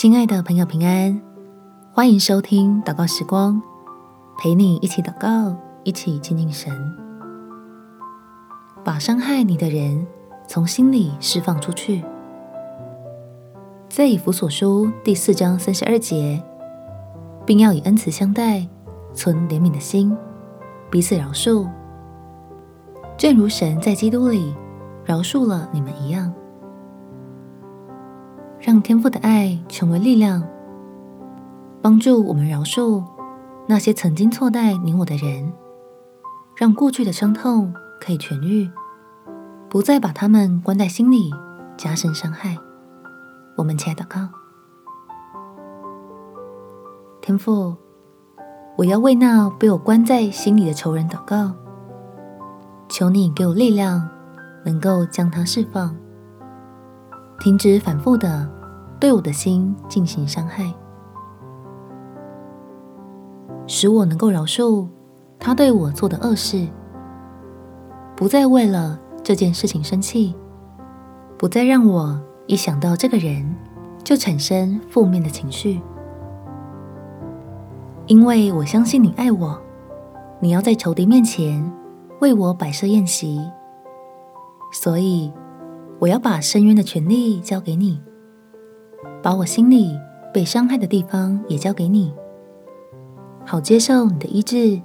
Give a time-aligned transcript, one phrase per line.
[0.00, 1.20] 亲爱的朋友，平安！
[1.92, 3.60] 欢迎收听祷告时光，
[4.38, 6.72] 陪你一起祷告，一起亲近神，
[8.84, 10.06] 把伤害你的人
[10.46, 12.04] 从心里释放出去。
[13.88, 16.40] 在以弗所书第四章三十二节，
[17.44, 18.68] 并要以恩慈相待，
[19.12, 20.16] 存怜悯的心，
[20.92, 21.66] 彼此饶恕，
[23.16, 24.54] 正如神在基督里
[25.04, 26.32] 饶恕了你们一样。
[28.68, 30.46] 让天父的爱成为力量，
[31.80, 33.02] 帮助我们饶恕
[33.66, 35.50] 那些曾经错待你我的人，
[36.54, 38.70] 让过去的伤痛可以痊愈，
[39.70, 41.32] 不再把他们关在心里，
[41.78, 42.58] 加深伤害。
[43.56, 44.28] 我们起来祷告，
[47.22, 47.74] 天父，
[48.76, 51.52] 我要为那被我关在心里的仇人祷告，
[52.86, 54.06] 求你给我力量，
[54.62, 55.96] 能够将他释放，
[57.40, 58.57] 停止反复的。
[59.00, 60.64] 对我的心进行伤害，
[63.66, 64.86] 使我能够饶恕
[65.38, 66.66] 他对我做的恶事，
[68.16, 70.34] 不再为了这件事情生气，
[71.36, 73.54] 不再让我一想到这个人
[74.02, 75.80] 就产生负面的情绪。
[78.06, 79.60] 因为我相信你爱我，
[80.40, 81.70] 你要在仇敌面前
[82.20, 83.40] 为我摆设宴席，
[84.72, 85.32] 所以
[86.00, 88.02] 我要把伸冤的权利交给你。
[89.22, 89.98] 把我心里
[90.32, 92.12] 被伤害的地方也交给你，
[93.44, 94.80] 好接受你的医治，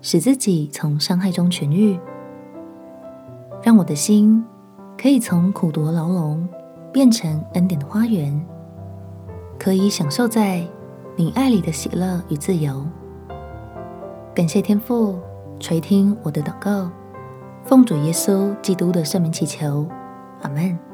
[0.00, 1.98] 使自己从伤害中痊愈，
[3.62, 4.44] 让我的心
[4.96, 6.48] 可以从苦毒牢笼
[6.92, 8.40] 变成恩典的花园，
[9.58, 10.66] 可以享受在
[11.16, 12.84] 你爱里的喜乐与自由。
[14.34, 15.18] 感谢天父
[15.58, 16.90] 垂听我的祷告，
[17.64, 19.86] 奉主耶稣基督的圣名祈求，
[20.42, 20.89] 阿门。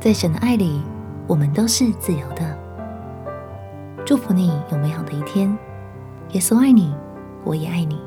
[0.00, 0.80] 在神的爱里，
[1.26, 2.58] 我们都是自由的。
[4.06, 5.54] 祝福你有美好的一天。
[6.30, 6.94] 耶稣爱你，
[7.44, 8.00] 我也爱你。